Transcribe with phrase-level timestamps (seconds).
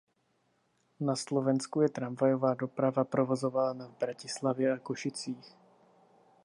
[0.99, 5.55] Na Slovensku je tramvajová doprava provozována v Bratislavě a Košicích.